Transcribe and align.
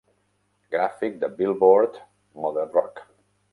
Gràfic 0.75 1.19
de 1.25 1.29
Billboard 1.35 2.01
Modern 2.47 2.75
Rock. 2.81 3.07